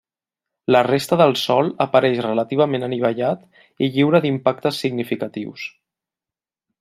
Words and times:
La 0.75 0.79
resta 0.85 1.17
del 1.21 1.33
sòl 1.41 1.69
apareix 1.85 2.23
relativament 2.27 2.87
anivellat 2.89 3.45
i 3.61 3.91
lliure 3.93 4.25
d'impactes 4.27 4.81
significatius. 4.87 5.69